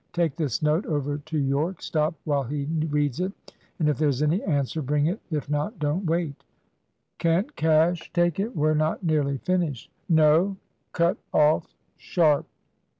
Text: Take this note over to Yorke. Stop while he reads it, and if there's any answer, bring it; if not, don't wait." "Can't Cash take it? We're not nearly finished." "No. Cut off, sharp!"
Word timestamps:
Take 0.13 0.35
this 0.35 0.63
note 0.63 0.87
over 0.87 1.19
to 1.19 1.37
Yorke. 1.37 1.79
Stop 1.83 2.15
while 2.23 2.41
he 2.41 2.65
reads 2.89 3.19
it, 3.19 3.31
and 3.77 3.87
if 3.87 3.99
there's 3.99 4.23
any 4.23 4.41
answer, 4.41 4.81
bring 4.81 5.05
it; 5.05 5.19
if 5.29 5.47
not, 5.47 5.77
don't 5.77 6.07
wait." 6.07 6.43
"Can't 7.19 7.55
Cash 7.55 8.11
take 8.11 8.39
it? 8.39 8.55
We're 8.55 8.73
not 8.73 9.03
nearly 9.03 9.37
finished." 9.37 9.91
"No. 10.09 10.57
Cut 10.91 11.17
off, 11.31 11.75
sharp!" 11.97 12.47